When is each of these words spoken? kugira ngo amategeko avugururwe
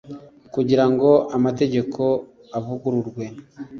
kugira 0.53 0.85
ngo 0.91 1.09
amategeko 1.37 2.01
avugururwe 2.57 3.25